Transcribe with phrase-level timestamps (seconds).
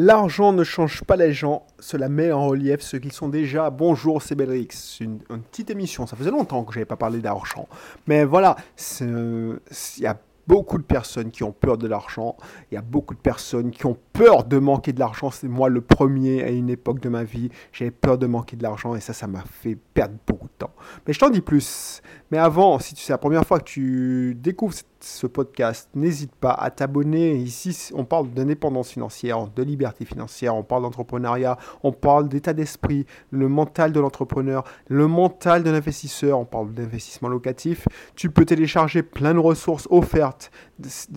[0.00, 3.68] L'argent ne change pas les gens, cela met en relief ceux qui sont déjà.
[3.68, 4.98] Bonjour, c'est Belrix.
[5.00, 7.66] Une, une petite émission, ça faisait longtemps que je n'avais pas parlé d'argent.
[8.06, 8.54] Mais voilà,
[9.00, 9.58] il
[9.98, 10.16] y a
[10.46, 12.36] beaucoup de personnes qui ont peur de l'argent.
[12.70, 15.32] Il y a beaucoup de personnes qui ont peur de manquer de l'argent.
[15.32, 17.50] C'est moi le premier à une époque de ma vie.
[17.72, 20.72] J'avais peur de manquer de l'argent et ça, ça m'a fait perdre beaucoup de temps.
[21.06, 22.02] Mais je t'en dis plus.
[22.30, 26.70] Mais avant, si c'est la première fois que tu découvres ce podcast, n'hésite pas à
[26.70, 27.36] t'abonner.
[27.36, 33.06] Ici, on parle d'indépendance financière, de liberté financière, on parle d'entrepreneuriat, on parle d'état d'esprit,
[33.30, 37.86] le mental de l'entrepreneur, le mental de l'investisseur, on parle d'investissement locatif.
[38.14, 40.50] Tu peux télécharger plein de ressources offertes.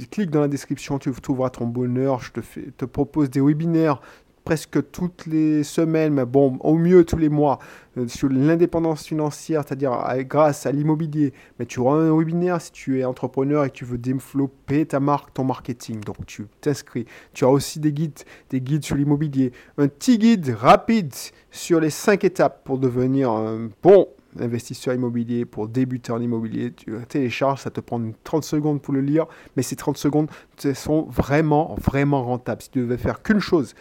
[0.10, 2.20] Clique dans la description, tu trouveras ton bonheur.
[2.22, 4.02] Je te, propose des webinaires
[4.44, 7.60] presque toutes les semaines, mais bon, au mieux tous les mois,
[7.98, 9.92] euh, sur l'indépendance financière, c'est-à-dire
[10.22, 11.34] grâce à l'immobilier.
[11.60, 15.00] Mais tu auras un webinaire si tu es entrepreneur et que tu veux développer ta
[15.00, 16.02] marque, ton marketing.
[16.02, 17.06] Donc tu t'inscris.
[17.34, 18.20] Tu as aussi des guides,
[18.50, 19.52] des guides sur l'immobilier.
[19.78, 21.14] Un petit guide rapide
[21.52, 24.08] sur les 5 étapes pour devenir un bon
[24.40, 29.02] investisseur immobilier, pour débuter en immobilier, tu télécharges, ça te prend 30 secondes pour le
[29.02, 30.30] lire, mais ces 30 secondes
[30.74, 32.62] sont vraiment, vraiment rentables.
[32.62, 33.74] Si tu devais faire qu'une chose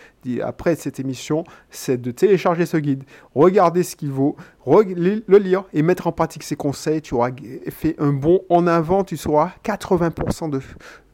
[0.42, 5.83] après cette émission, c'est de télécharger ce guide, regarder ce qu'il vaut, le lire et
[5.83, 7.01] mettre en pratique ses conseils.
[7.01, 7.31] Tu auras
[7.69, 10.61] fait un bon en avant, tu sauras 80% de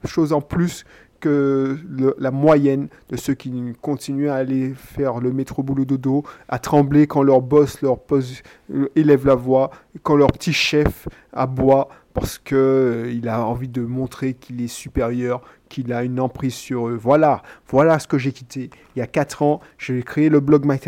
[0.07, 0.85] choses en plus
[1.21, 1.79] que
[2.19, 7.07] la moyenne de ceux qui continuent à aller faire le métro boulot dodo, à trembler
[7.07, 9.71] quand leur boss leur pose, euh, élève la voix,
[10.03, 15.43] quand leur petit chef aboie parce qu'il euh, a envie de montrer qu'il est supérieur,
[15.69, 16.99] qu'il a une emprise sur eux.
[17.01, 18.71] Voilà, voilà ce que j'ai quitté.
[18.95, 20.79] Il y a 4 ans, j'ai créé le blog My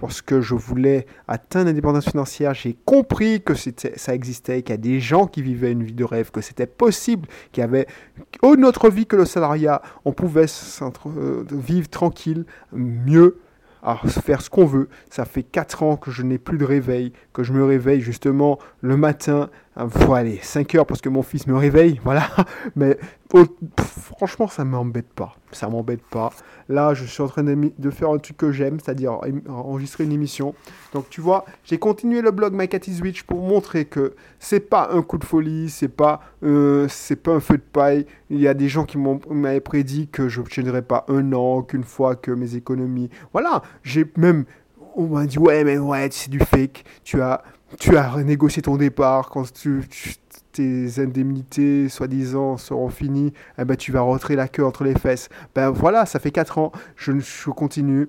[0.00, 2.54] parce que je voulais atteindre l'indépendance financière.
[2.54, 6.04] J'ai compris que ça existait, qu'il y a des gens qui vivaient une vie de
[6.04, 7.86] rêve, que c'était possible, qu'il y avait
[8.42, 9.82] une autre vie que le salariat.
[10.04, 10.46] On pouvait
[10.80, 13.38] euh, vivre tranquille, mieux
[14.06, 14.88] faire ce qu'on veut.
[15.10, 18.58] Ça fait 4 ans que je n'ai plus de réveil, que je me réveille justement
[18.80, 19.50] le matin.
[19.88, 22.28] Faut aller 5 heures parce que mon fils me réveille, voilà.
[22.76, 22.98] Mais
[23.78, 25.36] franchement, ça m'embête pas.
[25.50, 26.30] Ça m'embête pas.
[26.68, 29.18] Là, je suis en train de, faire un truc que j'aime, c'est-à-dire
[29.48, 30.54] enregistrer une émission.
[30.92, 34.60] Donc, tu vois, j'ai continué le blog My Cat is Witch pour montrer que c'est
[34.60, 36.86] pas un coup de folie, c'est pas, euh,
[37.22, 38.06] pas un feu de paille.
[38.28, 41.84] Il y a des gens qui m'avaient prédit que je n'obtiendrais pas un an, qu'une
[41.84, 43.08] fois que mes économies.
[43.32, 44.44] Voilà, j'ai même.
[44.94, 46.84] On m'a dit, ouais, mais ouais, c'est du fake.
[47.04, 47.42] Tu as,
[47.78, 49.82] tu as renégocié ton départ quand tu
[50.52, 55.28] tes indemnités, soi-disant, seront finies, eh ben, tu vas rentrer la queue entre les fesses.
[55.54, 58.08] Ben voilà, ça fait 4 ans, je, je continue,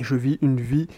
[0.00, 0.88] je vis une vie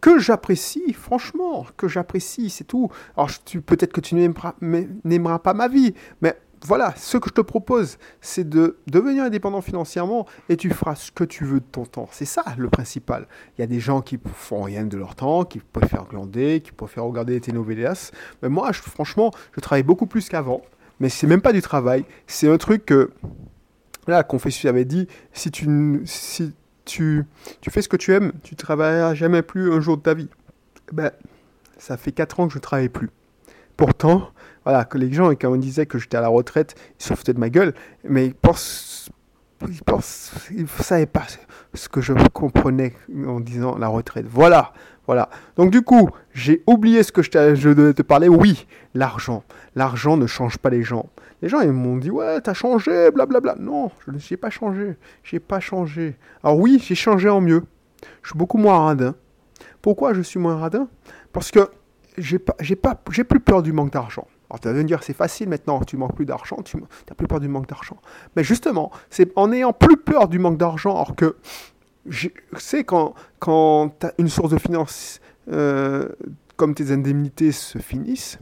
[0.00, 2.90] que j'apprécie, franchement, que j'apprécie, c'est tout.
[3.16, 3.30] Alors
[3.66, 6.36] peut-être que tu n'aimeras pas ma vie, mais
[6.66, 11.10] voilà, ce que je te propose, c'est de devenir indépendant financièrement et tu feras ce
[11.10, 12.08] que tu veux de ton temps.
[12.12, 13.26] C'est ça le principal.
[13.56, 16.72] Il y a des gens qui font rien de leur temps, qui préfèrent glander, qui
[16.72, 18.12] préfèrent regarder des telenovelas.
[18.42, 20.62] Mais moi, franchement, je travaille beaucoup plus qu'avant.
[21.00, 22.04] Mais c'est même pas du travail.
[22.26, 23.10] C'est un truc que,
[24.06, 26.52] là, Confucius avait dit, si tu, si
[26.84, 27.24] tu,
[27.62, 30.28] tu fais ce que tu aimes, tu travailleras jamais plus un jour de ta vie.
[30.92, 31.10] Ben,
[31.78, 33.08] ça fait 4 ans que je ne travaille plus.
[33.78, 34.30] Pourtant,
[34.64, 37.32] voilà, que les gens, quand on disait que j'étais à la retraite, ils se foutaient
[37.32, 39.08] de ma gueule, mais ils pensent,
[39.68, 41.26] ils pensent, ils savaient pas
[41.74, 42.94] ce que je comprenais
[43.26, 44.26] en disant la retraite.
[44.28, 44.72] Voilà,
[45.06, 45.30] voilà.
[45.56, 47.30] Donc du coup, j'ai oublié ce que je,
[47.72, 48.28] devais te parler.
[48.28, 49.44] Oui, l'argent.
[49.74, 51.08] L'argent ne change pas les gens.
[51.42, 53.56] Les gens, ils m'ont dit, ouais, t'as changé, blablabla.
[53.58, 54.96] Non, je n'ai pas changé.
[55.24, 56.16] J'ai pas changé.
[56.44, 57.64] Alors oui, j'ai changé en mieux.
[58.22, 59.14] Je suis beaucoup moins radin.
[59.80, 60.88] Pourquoi je suis moins radin?
[61.32, 61.70] Parce que
[62.18, 62.38] j'ai
[63.24, 64.26] plus peur du manque d'argent.
[64.50, 67.28] Alors tu vas me dire c'est facile maintenant, tu manques plus d'argent, tu n'as plus
[67.28, 67.96] peur du manque d'argent.
[68.36, 71.36] Mais justement, c'est en ayant plus peur du manque d'argent, alors que
[72.58, 75.20] c'est quand, quand tu une source de finances
[75.52, 76.08] euh,
[76.56, 78.38] comme tes indemnités se finissent,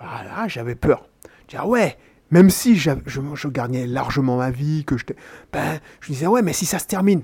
[0.00, 1.08] voilà, j'avais peur.
[1.42, 1.96] Je dis, ah ouais,
[2.30, 5.04] même si je, je, gagnais largement ma vie, que je,
[5.52, 7.22] ben, je disais, ouais, mais si ça se termine,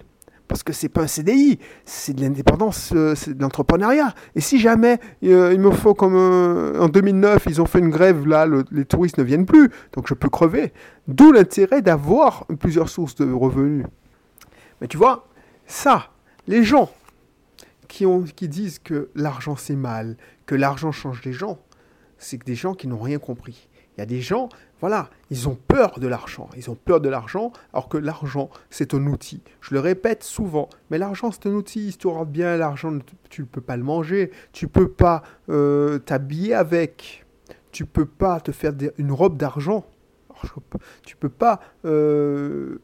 [0.48, 4.14] parce que c'est pas un CDI, c'est de l'indépendance, euh, c'est de l'entrepreneuriat.
[4.34, 7.90] Et si jamais euh, il me faut comme euh, en 2009, ils ont fait une
[7.90, 10.72] grève, là, les touristes ne viennent plus, donc je peux crever.
[11.06, 13.84] D'où l'intérêt d'avoir plusieurs sources de revenus.
[14.80, 15.28] Mais tu vois,
[15.66, 16.10] ça,
[16.46, 16.90] les gens
[17.86, 21.58] qui, ont, qui disent que l'argent c'est mal, que l'argent change les gens,
[22.16, 23.68] c'est que des gens qui n'ont rien compris.
[23.96, 24.48] Il y a des gens,
[24.80, 26.48] voilà, ils ont peur de l'argent.
[26.56, 29.42] Ils ont peur de l'argent, alors que l'argent, c'est un outil.
[29.60, 31.92] Je le répète souvent, mais l'argent, c'est un outil.
[31.92, 32.96] Si tu regardes bien, l'argent,
[33.28, 34.30] tu ne peux pas le manger.
[34.52, 37.26] Tu ne peux pas euh, t'habiller avec.
[37.72, 39.84] Tu ne peux pas te faire une robe d'argent.
[41.04, 42.78] Tu ne peux pas euh,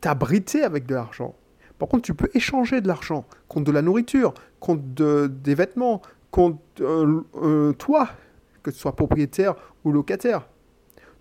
[0.00, 1.36] t'abriter avec de l'argent.
[1.78, 6.58] Par contre, tu peux échanger de l'argent contre de la nourriture, contre des vêtements, contre
[7.78, 8.08] toi,
[8.64, 9.54] que tu sois propriétaire
[9.84, 10.48] ou locataire.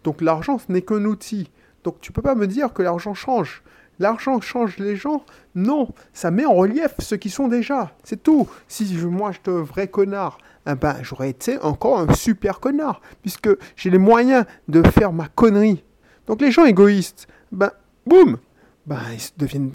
[0.03, 1.49] Donc l'argent, ce n'est qu'un outil.
[1.83, 3.63] Donc tu peux pas me dire que l'argent change.
[3.99, 5.23] L'argent change les gens?
[5.55, 7.91] Non, ça met en relief ceux qui sont déjà.
[8.03, 8.47] C'est tout.
[8.67, 13.49] Si moi j'étais un vrai connard, eh ben, j'aurais été encore un super connard, puisque
[13.75, 15.83] j'ai les moyens de faire ma connerie.
[16.25, 17.71] Donc les gens égoïstes, ben,
[18.05, 18.37] boum,
[18.85, 19.71] ben, ils deviennent,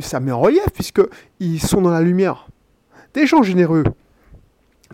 [0.00, 2.48] ça met en relief, puisqu'ils sont dans la lumière.
[3.14, 3.84] Des gens généreux,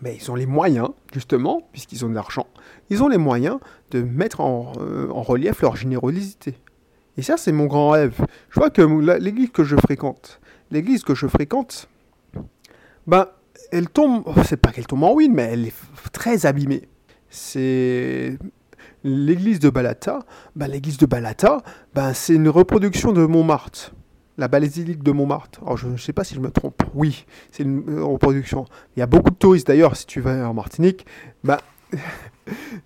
[0.02, 2.46] ben, ils ont les moyens, justement, puisqu'ils ont de l'argent,
[2.90, 3.58] ils ont les moyens
[3.90, 6.54] de mettre en, euh, en relief leur générosité.
[7.16, 8.26] Et ça, c'est mon grand rêve.
[8.50, 8.82] Je vois que
[9.18, 10.40] l'église que je fréquente,
[10.70, 11.88] l'église que je fréquente,
[13.06, 13.26] ben,
[13.72, 15.74] elle tombe, c'est pas qu'elle tombe en ruine, mais elle est
[16.12, 16.88] très abîmée.
[17.30, 18.38] C'est
[19.02, 20.20] l'église de Balata.
[20.54, 21.62] Ben, l'église de Balata,
[21.94, 23.92] ben, c'est une reproduction de Montmartre.
[24.38, 25.60] La basilique de Montmartre.
[25.62, 26.82] Alors, je ne sais pas si je me trompe.
[26.94, 28.66] Oui, c'est une euh, reproduction.
[28.96, 31.06] Il y a beaucoup de touristes d'ailleurs, si tu vas en Martinique.
[31.42, 31.58] Ben,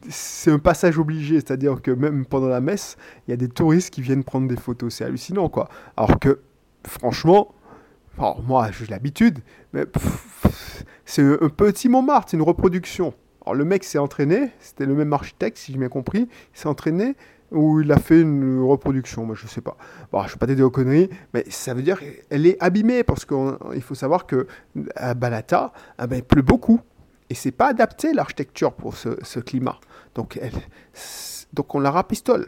[0.08, 3.90] c'est un passage obligé, c'est-à-dire que même pendant la messe, il y a des touristes
[3.90, 4.94] qui viennent prendre des photos.
[4.94, 5.68] C'est hallucinant, quoi.
[5.96, 6.40] Alors que,
[6.86, 7.52] franchement,
[8.46, 9.38] moi, j'ai l'habitude,
[9.72, 9.84] mais
[11.04, 13.14] c'est un petit Montmartre, c'est une reproduction.
[13.44, 16.68] Alors, le mec s'est entraîné, c'était le même architecte, si j'ai bien compris, il s'est
[16.68, 17.16] entraîné
[17.50, 19.76] ou il a fait une reproduction, moi je sais pas.
[20.12, 23.02] Bon, je ne vais pas t'aider aux conneries, mais ça veut dire qu'elle est abîmée
[23.02, 24.46] parce qu'il faut savoir que
[24.94, 26.80] à Balata, ah ben, il pleut beaucoup.
[27.28, 29.78] Et c'est pas adapté l'architecture pour ce, climat.
[30.16, 30.52] Donc, elle,
[31.52, 32.46] donc on la rapistole.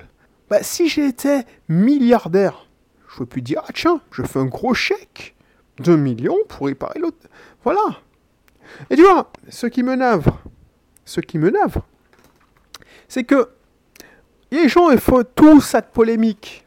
[0.50, 2.66] Bah, si j'étais milliardaire,
[3.08, 5.36] je peux plus dire, ah tiens, je fais un gros chèque
[5.78, 7.28] d'un million pour réparer l'autre.
[7.62, 8.00] Voilà.
[8.90, 10.42] Et tu vois, ce qui me navre,
[11.04, 11.86] ce qui me navre,
[13.08, 13.50] c'est que
[14.52, 16.66] les gens, ils font tout cette polémique.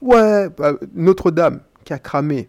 [0.00, 2.48] Ouais, bah, Notre-Dame qui a cramé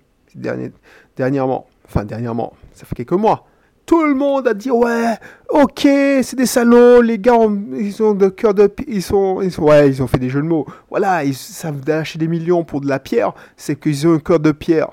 [1.16, 3.48] dernièrement, enfin dernièrement, ça fait quelques mois,
[3.86, 5.16] tout le monde a dit ouais,
[5.50, 7.38] ok, c'est des salauds, les gars,
[7.74, 10.42] ils ont de cœur de, ils sont, ils sont, ouais, ils ont fait des jeux
[10.42, 10.66] de mots.
[10.90, 14.40] Voilà, ils savent lâcher des millions pour de la pierre, c'est qu'ils ont un cœur
[14.40, 14.90] de pierre.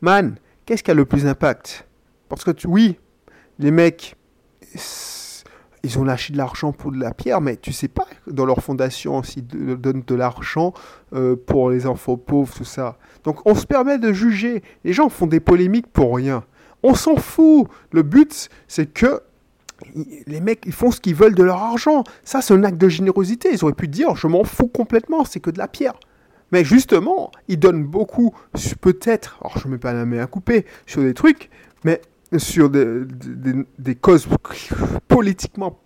[0.00, 0.36] Man,
[0.66, 1.86] qu'est-ce qui a le plus d'impact?
[2.28, 2.98] Parce que oui,
[3.58, 4.16] les mecs,
[5.84, 8.62] ils ont lâché de l'argent pour de la pierre, mais tu sais pas dans leur
[8.62, 10.72] fondation s'ils donnent de l'argent
[11.12, 12.98] euh, pour les enfants pauvres, tout ça.
[13.24, 14.62] Donc on se permet de juger.
[14.84, 16.44] Les gens font des polémiques pour rien.
[16.82, 17.68] On s'en fout.
[17.90, 19.22] Le but, c'est que
[20.26, 22.04] les mecs, ils font ce qu'ils veulent de leur argent.
[22.24, 23.50] Ça, c'est un acte de générosité.
[23.52, 25.94] Ils auraient pu dire, je m'en fous complètement, c'est que de la pierre.
[26.52, 28.34] Mais justement, ils donnent beaucoup,
[28.80, 31.50] peut-être, alors je ne mets pas la main à couper, sur des trucs,
[31.82, 32.00] mais
[32.38, 34.28] sur des, causes
[35.08, 35.80] politiquement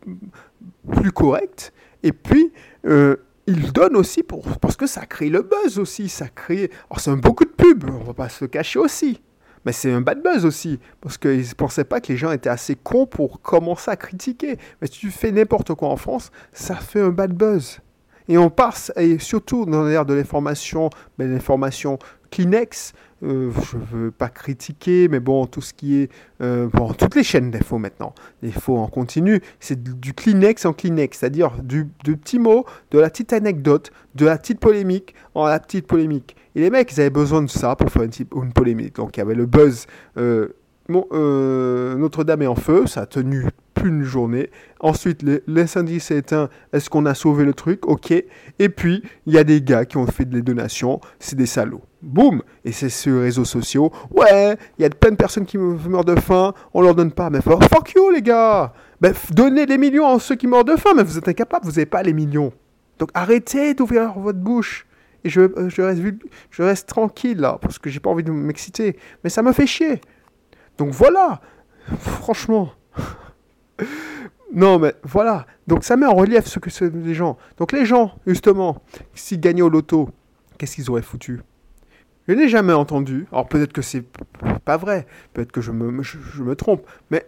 [0.93, 1.73] plus correctes.
[2.03, 2.53] Et puis,
[2.87, 3.17] euh,
[3.47, 6.09] ils donnent aussi pour, parce que ça crée le buzz aussi.
[6.09, 6.71] Ça crée.
[6.91, 9.21] Alors, c'est un beaucoup de pub, on va pas se cacher aussi.
[9.65, 12.49] Mais c'est un bad buzz aussi, parce qu'ils ne pensaient pas que les gens étaient
[12.49, 14.59] assez cons pour commencer à critiquer.
[14.81, 17.81] Mais si tu fais n'importe quoi en France, ça fait un bad buzz.
[18.29, 21.99] Et on passe, et surtout dans l'ère de l'information, mais l'information
[22.31, 22.93] Kleenex,
[23.23, 26.11] euh, je ne veux pas critiquer, mais bon, tout ce qui est.
[26.43, 28.15] Euh, bon, toutes les chaînes d'infos maintenant,
[28.61, 33.11] faux en continu, c'est du Kleenex en Kleenex, c'est-à-dire du, du petit mot, de la
[33.11, 36.37] petite anecdote, de la petite polémique en la petite polémique.
[36.55, 38.13] Et les mecs, ils avaient besoin de ça pour faire une,
[38.43, 38.97] une polémique.
[38.97, 39.87] Donc il y avait le buzz.
[40.17, 40.49] Euh,
[40.89, 44.51] Notre-Dame est en feu, ça a tenu plus une journée.
[44.81, 46.49] Ensuite, l'incendie s'est éteint.
[46.73, 47.87] Est-ce qu'on a sauvé le truc?
[47.87, 48.11] Ok.
[48.11, 51.01] Et puis, il y a des gars qui ont fait des donations.
[51.21, 51.83] C'est des salauds.
[52.03, 53.93] Boum Et c'est sur les réseaux sociaux.
[54.11, 56.55] Ouais, il y a plein de personnes qui meurent de faim.
[56.75, 57.31] On leur donne pas.
[57.31, 60.91] Mais fuck you, les gars ben, Donnez des millions à ceux qui meurent de faim.
[60.97, 61.65] Mais vous êtes incapables.
[61.65, 62.53] Vous n'avez pas les millions.
[62.99, 64.87] Donc arrêtez d'ouvrir votre bouche.
[65.25, 66.01] Et je, je, reste,
[66.51, 67.59] je reste tranquille là.
[67.61, 68.97] Parce que j'ai pas envie de m'exciter.
[69.23, 70.01] Mais ça me fait chier.
[70.79, 71.41] Donc voilà.
[71.99, 72.73] Franchement.
[74.53, 75.47] Non, mais voilà.
[75.67, 77.37] Donc ça met en relief ce que sont les gens.
[77.59, 78.83] Donc les gens, justement,
[79.15, 80.11] s'ils gagnaient au loto,
[80.59, 81.41] qu'est-ce qu'ils auraient foutu?
[82.29, 83.27] Je n'ai jamais entendu.
[83.33, 84.05] Alors peut-être que c'est
[84.65, 85.07] pas vrai.
[85.33, 86.87] Peut-être que je me, je me trompe.
[87.11, 87.27] Mais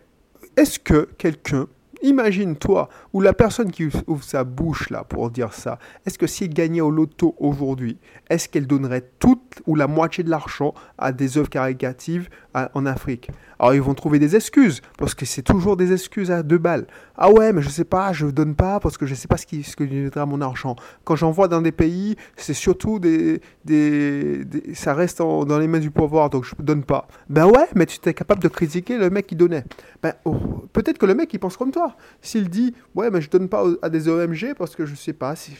[0.57, 1.67] est-ce que quelqu'un
[2.03, 6.27] Imagine toi, ou la personne qui ouvre sa bouche là pour dire ça, est-ce que
[6.27, 7.99] s'il gagnait au loto aujourd'hui,
[8.31, 13.31] est-ce qu'elle donnerait toute ou la moitié de l'argent à des œuvres caritatives en Afrique?
[13.59, 16.87] Alors ils vont trouver des excuses, parce que c'est toujours des excuses à deux balles.
[17.17, 19.47] Ah ouais, mais je sais pas, je donne pas parce que je sais pas ce,
[19.47, 20.77] qui, ce que viendra mon argent.
[21.03, 25.91] Quand j'envoie dans des pays, c'est surtout des, des, ça reste dans les mains du
[25.91, 27.09] pouvoir, donc je donne pas.
[27.29, 29.65] Ben ouais, mais tu étais capable de critiquer le mec qui donnait.
[30.01, 30.37] Ben oh,
[30.73, 31.88] peut-être que le mec il pense comme toi.
[32.23, 35.37] S'il dit ouais, mais je donne pas à des OMG parce que je sais pas
[35.37, 35.57] si.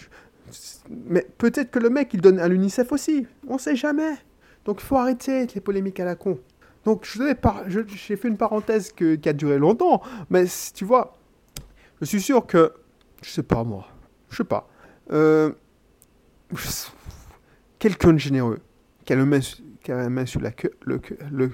[0.91, 3.27] Mais peut-être que le mec il donne à l'UNICEF aussi.
[3.47, 4.15] On sait jamais.
[4.65, 6.39] Donc il faut arrêter les polémiques à la con.
[6.85, 7.23] Donc je
[7.87, 10.45] j'ai fait une parenthèse qui a duré longtemps, mais
[10.75, 11.19] tu vois,
[12.01, 12.73] je suis sûr que,
[13.23, 13.87] je sais pas moi,
[14.31, 14.69] je sais pas,
[15.13, 15.53] euh,
[17.79, 18.61] quelqu'un de généreux,
[19.05, 19.41] qui a, main,
[19.87, 20.51] la main sur la,
[20.83, 21.51] le, le,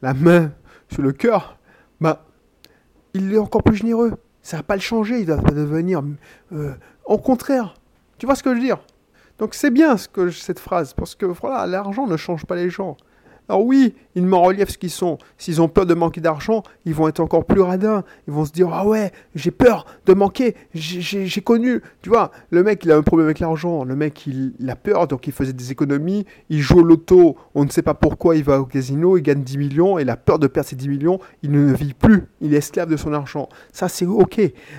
[0.00, 0.52] la main
[0.90, 1.58] sur le cœur,
[2.00, 2.26] bah,
[3.14, 4.12] il est encore plus généreux.
[4.42, 6.02] Ça va pas le changer, il va pas devenir.
[6.52, 7.74] Euh, au contraire,
[8.18, 8.78] tu vois ce que je veux dire?
[9.38, 12.96] Donc c'est bien que cette phrase, parce que voilà, l'argent ne change pas les gens.
[13.48, 15.18] Alors oui, ils me relief ce qu'ils sont.
[15.36, 18.04] S'ils ont peur de manquer d'argent, ils vont être encore plus radins.
[18.28, 20.54] Ils vont se dire ah ouais, j'ai peur de manquer.
[20.74, 23.84] J'ai connu, tu vois, le mec il a un problème avec l'argent.
[23.84, 26.24] Le mec il, a peur donc il faisait des économies.
[26.50, 29.42] Il joue au loto, on ne sait pas pourquoi il va au casino, il gagne
[29.42, 31.18] 10 millions et il a peur de perdre ses 10 millions.
[31.42, 33.48] Il ne vit plus, il est esclave de son argent.
[33.72, 34.38] Ça c'est ok.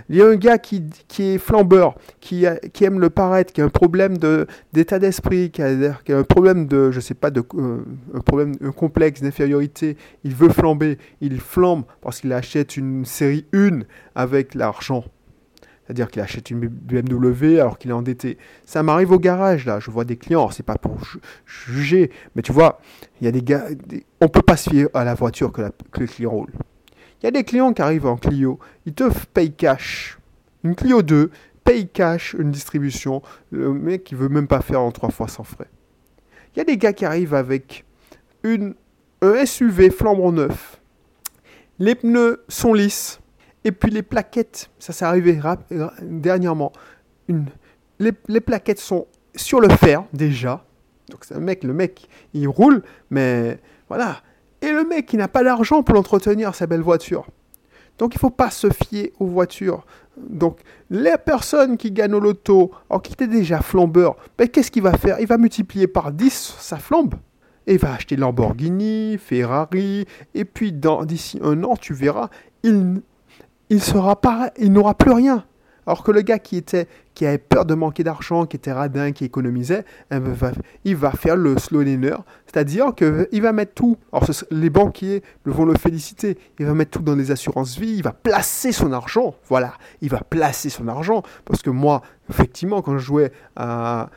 [0.10, 3.62] Il y a un gars qui, qui est flambeur, qui, qui aime le paraître, qui
[3.62, 4.18] a un problème
[4.74, 5.68] d'état d'esprit, qui, a,
[6.10, 10.98] un problème de, je sais pas, de euh, un problème complexe d'infériorité, il veut flamber,
[11.22, 13.82] il flambe parce qu'il achète une série 1
[14.16, 15.06] avec l'argent.
[15.86, 18.38] C'est-à-dire qu'il achète une BMW alors qu'il est endetté.
[18.66, 19.80] Ça m'arrive au garage, là.
[19.82, 20.50] Je vois des clients.
[20.50, 20.98] C'est pas pour
[21.46, 22.10] juger.
[22.36, 22.80] Mais tu vois,
[23.20, 23.66] il y a des gars.
[24.22, 26.54] On peut pas se fier à la voiture que, le client roule.
[27.22, 28.60] Il y a des clients qui arrivent en Clio.
[28.86, 30.18] Ils te payent cash.
[30.64, 31.32] Une Clio 2
[31.64, 33.22] paye cash une distribution.
[33.52, 35.70] Le mec, il veut même pas faire en trois fois sans frais.
[36.56, 37.86] Il y a des gars qui arrivent avec
[38.44, 38.76] une,
[39.22, 40.82] un SUV flambant neuf.
[41.80, 43.20] Les pneus sont lisses.
[43.66, 45.40] Et puis les plaquettes, ça s'est arrivé
[46.02, 46.74] dernièrement.
[48.00, 50.66] Les, plaquettes sont sur le fer déjà.
[51.10, 54.18] Donc c'est un mec, le mec, il roule, mais voilà.
[54.62, 57.26] Et le mec, il n'a pas d'argent pour l'entretenir, sa belle voiture.
[57.98, 59.86] Donc il ne faut pas se fier aux voitures.
[60.18, 60.60] Donc
[60.90, 64.98] les personnes qui gagnent au loto, alors qu'il était déjà flambeur, ben, qu'est-ce qu'il va
[64.98, 65.20] faire?
[65.22, 67.16] Il va multiplier par 10 sa flambe
[67.68, 72.30] et va acheter Lamborghini, Ferrari, et puis d'ici un an, tu verras,
[72.64, 73.02] il,
[73.70, 74.20] il sera
[74.58, 75.46] il n'aura plus rien.
[75.86, 79.12] Alors que le gars qui était, qui avait peur de manquer d'argent, qui était radin,
[79.12, 80.54] qui économisait, eh ben,
[80.86, 82.16] il va faire le slow liner,
[82.46, 83.98] c'est-à-dire qu'il va mettre tout.
[84.12, 86.38] Alors les banquiers vont le féliciter.
[86.60, 87.96] Il va mettre tout dans les assurances vie.
[87.96, 89.36] Il va placer son argent.
[89.50, 94.10] Voilà, il va placer son argent parce que moi, effectivement, quand je jouais à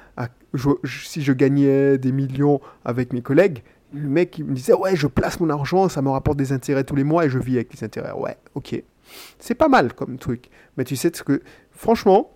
[0.84, 5.40] si je gagnais des millions avec mes collègues, le mec me disait ouais je place
[5.40, 7.84] mon argent, ça me rapporte des intérêts tous les mois et je vis avec les
[7.84, 8.12] intérêts.
[8.12, 8.82] Ouais, ok.
[9.38, 10.50] C'est pas mal comme truc.
[10.76, 12.30] Mais tu sais ce que franchement,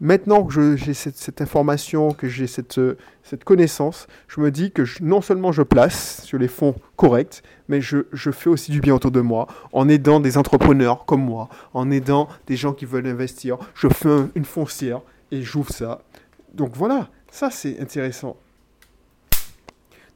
[0.00, 2.80] maintenant que j'ai cette, information, que j'ai cette,
[3.22, 7.80] cette connaissance, je me dis que non seulement je place sur les fonds corrects, mais
[7.80, 11.48] je, je, fais aussi du bien autour de moi, en aidant des entrepreneurs comme moi,
[11.74, 13.58] en aidant des gens qui veulent investir.
[13.74, 15.00] Je fais une foncière
[15.30, 16.02] et j'ouvre ça.
[16.54, 18.36] Donc voilà, ça, c'est intéressant.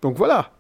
[0.01, 0.51] Donc voilà.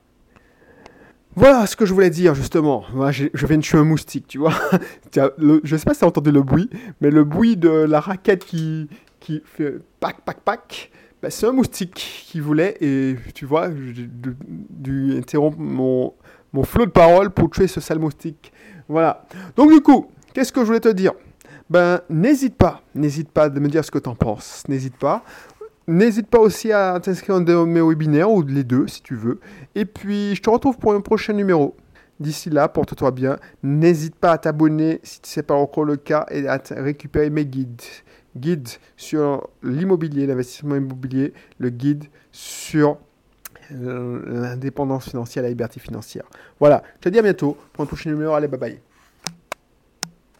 [1.34, 2.84] Voilà ce que je voulais dire, justement.
[3.10, 4.54] Je viens de tuer un moustique, tu vois.
[5.12, 7.98] je ne sais pas si tu as entendu le bruit, mais le bruit de la
[7.98, 8.88] raquette qui,
[9.18, 14.08] qui fait pac, pac, pac, ben, c'est un moustique qui voulait, et tu vois, j'ai
[14.08, 16.14] dû interrompre mon,
[16.52, 18.52] mon flot de parole pour tuer ce sale moustique.
[18.88, 19.24] Voilà.
[19.56, 21.12] Donc, du coup, qu'est-ce que je voulais te dire?
[21.72, 25.24] Ben, n'hésite pas, n'hésite pas de me dire ce que tu en penses, n'hésite pas.
[25.86, 29.40] N'hésite pas aussi à t'inscrire dans mes webinaires ou les deux si tu veux.
[29.74, 31.76] Et puis, je te retrouve pour un prochain numéro.
[32.20, 33.36] D'ici là, porte-toi bien.
[33.62, 37.44] N'hésite pas à t'abonner si ce n'est pas encore le cas et à récupérer mes
[37.44, 37.82] guides.
[38.36, 42.98] Guide sur l'immobilier, l'investissement immobilier, le guide sur
[43.72, 46.24] euh, l'indépendance financière, la liberté financière.
[46.60, 48.34] Voilà, je te dis à bientôt pour un prochain numéro.
[48.34, 48.91] Allez, bye bye.